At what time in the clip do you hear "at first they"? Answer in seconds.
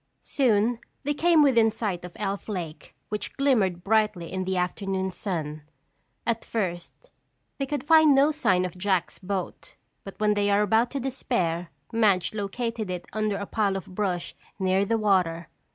6.25-7.67